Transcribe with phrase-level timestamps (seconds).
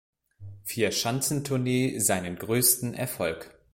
[0.63, 3.53] Vierschanzentournee seinen größten Erfolg.